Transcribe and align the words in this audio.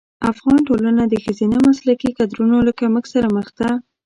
افغان 0.31 0.59
ټولنه 0.67 1.03
د 1.07 1.15
ښځینه 1.23 1.57
مسلکي 1.67 2.09
کدرونو 2.17 2.57
له 2.67 2.71
کمښت 2.79 3.09
سره 3.13 3.27
مخ 3.37 3.47
ده. 3.57 3.69